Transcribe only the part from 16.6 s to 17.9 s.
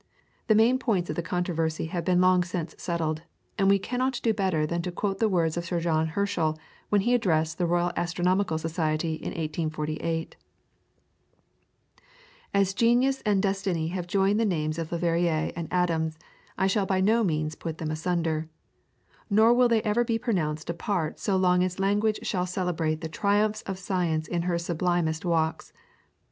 shall by no means put